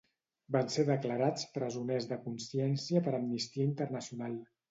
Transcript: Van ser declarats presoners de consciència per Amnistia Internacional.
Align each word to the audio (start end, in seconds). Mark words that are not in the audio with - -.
Van 0.53 0.69
ser 0.75 0.85
declarats 0.87 1.43
presoners 1.57 2.09
de 2.13 2.17
consciència 2.23 3.05
per 3.09 3.15
Amnistia 3.19 3.67
Internacional. 3.69 4.35